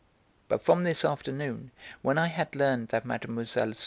But 0.47 0.63
from 0.63 0.83
this 0.83 1.05
afternoon, 1.05 1.69
when 2.01 2.17
I 2.17 2.25
had 2.25 2.55
learned 2.55 2.87
that 2.87 3.05
Mlle. 3.05 3.73